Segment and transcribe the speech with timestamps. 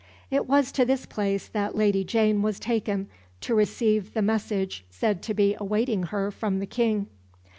[0.31, 3.07] It was to this place that Lady Jane was taken
[3.41, 7.05] to receive the message said to be awaiting her from the King.